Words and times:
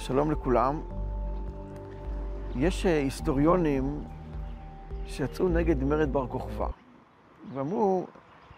שלום 0.00 0.30
לכולם. 0.30 0.80
יש 2.56 2.86
אה, 2.86 2.98
היסטוריונים 2.98 4.04
שיצאו 5.06 5.48
נגד 5.48 5.84
מרד 5.84 6.12
בר 6.12 6.26
כוכבא, 6.26 6.66
ואמרו 7.54 8.06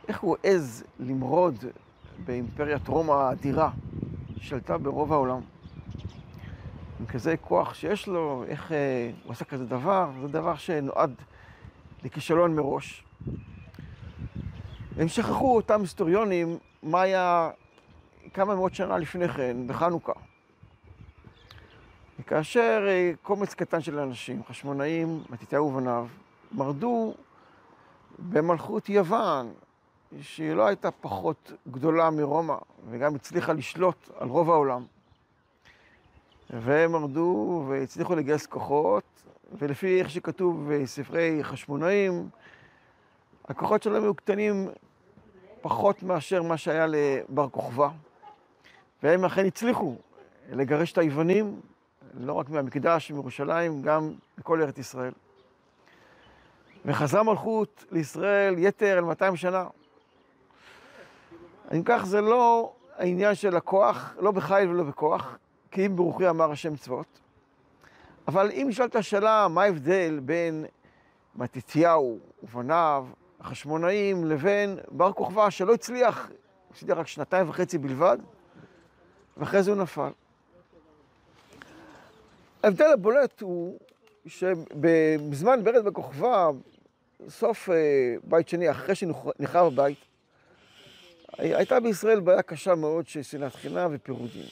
איך 0.08 0.20
הוא 0.20 0.36
העז 0.44 0.84
למרוד 0.98 1.64
באימפריית 2.24 2.88
רומא 2.88 3.12
האדירה, 3.12 3.70
שלטה 4.36 4.78
ברוב 4.78 5.12
העולם. 5.12 5.40
עם 7.00 7.06
כזה 7.06 7.36
כוח 7.36 7.74
שיש 7.74 8.08
לו, 8.08 8.44
איך 8.48 8.72
אה, 8.72 9.10
הוא 9.24 9.32
עשה 9.32 9.44
כזה 9.44 9.66
דבר, 9.66 10.10
זה 10.20 10.28
דבר 10.28 10.54
שנועד 10.54 11.14
לכישלון 12.04 12.56
מראש. 12.56 13.04
הם 14.96 15.08
שכחו, 15.08 15.56
אותם 15.56 15.80
היסטוריונים, 15.80 16.58
מה 16.82 17.00
היה 17.00 17.50
כמה 18.34 18.54
מאות 18.54 18.74
שנה 18.74 18.98
לפני 18.98 19.28
כן, 19.28 19.56
בחנוכה. 19.66 20.12
וכאשר 22.22 22.84
אה, 22.88 23.12
קומץ 23.22 23.54
קטן 23.54 23.80
של 23.80 23.98
אנשים, 23.98 24.44
חשמונאים, 24.44 25.22
מתתיהו 25.30 25.66
ובניו, 25.66 26.06
מרדו 26.52 27.14
במלכות 28.18 28.88
יוון, 28.88 29.52
שהיא 30.20 30.52
לא 30.52 30.66
הייתה 30.66 30.90
פחות 30.90 31.52
גדולה 31.68 32.10
מרומא, 32.10 32.54
וגם 32.90 33.14
הצליחה 33.14 33.52
לשלוט 33.52 34.10
על 34.18 34.28
רוב 34.28 34.50
העולם. 34.50 34.84
והם 36.50 36.92
מרדו 36.92 37.64
והצליחו 37.68 38.14
לגייס 38.14 38.46
כוחות, 38.46 39.04
ולפי 39.58 40.00
איך 40.00 40.10
שכתוב 40.10 40.72
בספרי 40.72 41.38
חשמונאים, 41.42 42.28
הכוחות 43.48 43.82
שלהם 43.82 44.02
היו 44.02 44.14
קטנים 44.14 44.68
פחות 45.60 46.02
מאשר 46.02 46.42
מה 46.42 46.56
שהיה 46.56 46.86
לבר 46.86 47.48
כוכבא. 47.48 47.88
והם 49.02 49.24
אכן 49.24 49.46
הצליחו 49.46 49.96
לגרש 50.52 50.92
את 50.92 50.98
היוונים, 50.98 51.60
לא 52.14 52.32
רק 52.32 52.48
מהמקדש, 52.48 53.10
מירושלים, 53.10 53.82
גם 53.82 54.12
מכל 54.38 54.62
ארץ 54.62 54.78
ישראל. 54.78 55.12
וחזרה 56.84 57.22
מלכות 57.22 57.84
לישראל 57.90 58.54
יתר 58.58 58.98
אל 58.98 59.04
200 59.04 59.36
שנה. 59.36 59.66
אם 61.72 61.82
כך, 61.84 62.04
זה 62.04 62.20
לא 62.20 62.72
העניין 62.96 63.34
של 63.34 63.56
הכוח, 63.56 64.14
לא 64.20 64.30
בחיל 64.30 64.70
ולא 64.70 64.84
בכוח, 64.84 65.38
כי 65.70 65.86
אם 65.86 65.96
ברוכי 65.96 66.28
אמר 66.28 66.50
השם 66.50 66.76
צבאות. 66.76 67.20
אבל 68.28 68.50
אם 68.50 68.66
נשאלת 68.68 68.96
השאלה, 68.96 69.48
מה 69.48 69.62
ההבדל 69.62 70.20
בין 70.22 70.64
מתתיהו 71.34 72.18
ובניו, 72.42 73.06
החשמונאים, 73.40 74.24
לבין 74.24 74.78
בר 74.90 75.12
כוכבא, 75.12 75.50
שלא 75.50 75.74
הצליח, 75.74 76.30
הצליח 76.70 76.98
רק 76.98 77.06
שנתיים 77.06 77.48
וחצי 77.48 77.78
בלבד, 77.78 78.18
ואחרי 79.36 79.62
זה 79.62 79.70
הוא 79.70 79.82
נפל. 79.82 80.10
ההבדל 82.62 82.92
הבולט 82.92 83.40
הוא 83.40 83.78
שבזמן 84.26 85.64
ברד 85.64 85.84
בכוכבא, 85.84 86.50
סוף 87.28 87.70
אה, 87.70 87.74
בית 88.24 88.48
שני, 88.48 88.70
אחרי 88.70 88.94
שנחרב 88.94 89.72
הבית, 89.72 89.98
הייתה 91.38 91.80
בישראל 91.80 92.20
בעיה 92.20 92.42
קשה 92.42 92.74
מאוד 92.74 93.06
של 93.06 93.22
שנאת 93.22 93.54
חינם 93.54 93.90
ופירודים. 93.94 94.44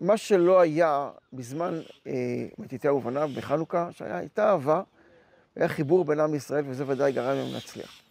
מה 0.00 0.16
שלא 0.16 0.60
היה 0.60 1.10
בזמן 1.32 1.80
אה, 2.06 2.12
מתתיהו 2.58 2.96
ובניו 2.96 3.30
בחנוכה, 3.36 3.88
שהייתה 3.92 4.50
אהבה, 4.50 4.82
היה 5.56 5.68
חיבור 5.68 6.04
בין 6.04 6.20
עם 6.20 6.34
ישראל, 6.34 6.64
וזה 6.68 6.84
ודאי 6.86 7.12
גרם 7.12 7.36
להם 7.36 7.52
להצליח. 7.54 8.02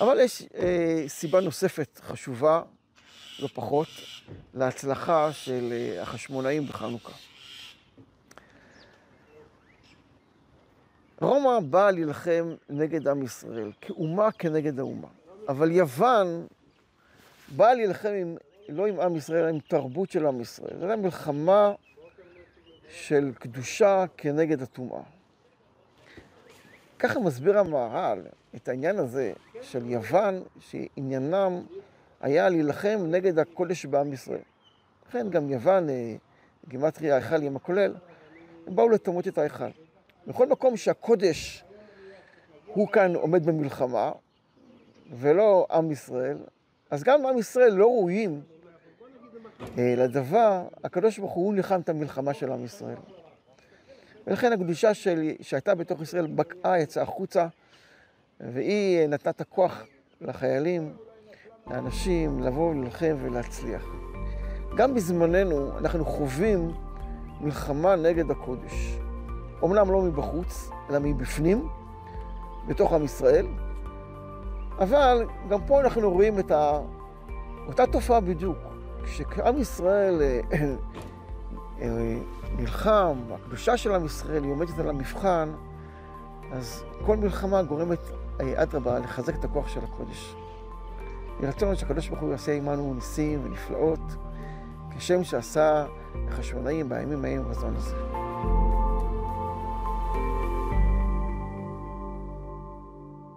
אבל 0.00 0.20
יש 0.20 0.42
אה, 0.54 1.04
סיבה 1.08 1.40
נוספת 1.40 2.00
חשובה, 2.02 2.62
לא 3.38 3.48
פחות, 3.54 3.88
להצלחה 4.54 5.32
של 5.32 5.72
אה, 5.72 6.02
החשמונאים 6.02 6.66
בחנוכה. 6.66 7.12
רומא 11.20 11.60
באה 11.60 11.90
להילחם 11.90 12.54
נגד 12.68 13.08
עם 13.08 13.22
ישראל, 13.22 13.72
כאומה 13.80 14.32
כנגד 14.32 14.78
האומה. 14.78 15.08
אבל 15.48 15.70
יוון 15.70 16.46
באה 17.56 17.74
להילחם 17.74 18.08
עם, 18.08 18.36
לא 18.68 18.86
עם 18.86 19.00
עם 19.00 19.16
ישראל, 19.16 19.42
אלא 19.42 19.48
עם 19.48 19.58
תרבות 19.58 20.10
של 20.10 20.26
עם 20.26 20.40
ישראל. 20.40 20.78
זו 20.78 20.84
הייתה 20.84 21.02
מלחמה 21.02 21.72
של 22.88 23.32
קדושה 23.38 24.04
כנגד 24.16 24.62
הטומאה. 24.62 25.02
ככה 26.98 27.20
מסביר 27.20 27.58
המהר"ל 27.58 28.22
את 28.56 28.68
העניין 28.68 28.98
הזה 28.98 29.32
של 29.62 29.86
יוון, 29.86 30.42
שעניינם 30.60 31.62
היה 32.20 32.48
להילחם 32.48 32.98
נגד 33.06 33.38
הקודש 33.38 33.86
בעם 33.86 34.12
ישראל. 34.12 34.40
לכן 35.08 35.30
גם 35.30 35.50
יוון, 35.50 35.90
אה, 35.90 36.14
גימטריה 36.68 37.14
ההיכל 37.14 37.42
ים 37.42 37.56
הכולל, 37.56 37.94
הם 38.66 38.76
באו 38.76 38.88
לטמות 38.88 39.28
את 39.28 39.38
ההיכל. 39.38 39.70
בכל 40.26 40.46
מקום 40.46 40.76
שהקודש 40.76 41.64
הוא 42.66 42.88
כאן 42.88 43.14
עומד 43.14 43.46
במלחמה, 43.46 44.12
ולא 45.12 45.66
עם 45.70 45.90
ישראל, 45.90 46.38
אז 46.90 47.02
גם 47.02 47.26
עם 47.26 47.38
ישראל 47.38 47.72
לא 47.72 47.86
ראויים 47.86 48.40
אה, 49.78 49.94
לדבר, 49.96 50.68
הקדוש 50.84 51.18
ברוך 51.18 51.32
הוא 51.32 51.54
נלחם 51.54 51.80
את 51.80 51.88
המלחמה 51.88 52.34
של 52.34 52.52
עם 52.52 52.64
ישראל. 52.64 52.96
ולכן 54.26 54.52
הקדושה 54.52 54.94
של, 54.94 55.30
שהייתה 55.40 55.74
בתוך 55.74 56.02
ישראל 56.02 56.26
בקעה, 56.26 56.80
יצאה 56.80 57.02
החוצה, 57.02 57.46
והיא 58.40 59.06
נתנה 59.06 59.30
את 59.30 59.40
הכוח 59.40 59.84
לחיילים, 60.20 60.96
לאנשים, 61.66 62.40
לבוא 62.42 62.70
ולהילחם 62.70 63.16
ולהצליח. 63.22 63.84
גם 64.76 64.94
בזמננו 64.94 65.78
אנחנו 65.78 66.04
חווים 66.04 66.72
מלחמה 67.40 67.96
נגד 67.96 68.30
הקודש. 68.30 68.89
אומנם 69.62 69.90
לא 69.90 70.02
מבחוץ, 70.02 70.70
אלא 70.90 70.98
מבפנים, 71.02 71.68
בתוך 72.66 72.92
עם 72.92 73.04
ישראל, 73.04 73.46
אבל 74.78 75.26
גם 75.48 75.60
פה 75.66 75.80
אנחנו 75.80 76.10
רואים 76.10 76.38
את 76.38 76.50
ה... 76.50 76.78
אותה 77.66 77.86
תופעה 77.86 78.20
בדיוק. 78.20 78.58
כשעם 79.04 79.58
ישראל 79.58 80.22
אה, 80.22 80.40
אה, 81.80 82.18
נלחם, 82.56 83.16
הקדושה 83.34 83.76
של 83.76 83.94
עם 83.94 84.04
ישראל 84.04 84.44
היא 84.44 84.52
עומדת 84.52 84.78
על 84.78 84.88
המבחן, 84.88 85.48
אז 86.52 86.84
כל 87.06 87.16
מלחמה 87.16 87.62
גורמת, 87.62 87.98
אה, 88.40 88.62
אדרבה, 88.62 88.98
לחזק 88.98 89.34
את 89.34 89.44
הכוח 89.44 89.68
של 89.68 89.80
הקודש. 89.84 90.34
יהי 91.40 91.48
רצון 91.48 91.76
שהקדוש 91.76 92.08
ברוך 92.08 92.20
הוא 92.20 92.30
יעשה 92.30 92.52
עמנו 92.52 92.94
ניסים 92.94 93.40
ונפלאות, 93.44 94.00
כשם 94.96 95.24
שעשה 95.24 95.86
לחשמונאים 96.28 96.88
בימים 96.88 97.24
ההם 97.24 97.42
ובזמן 97.46 97.76
הזה. 97.76 97.96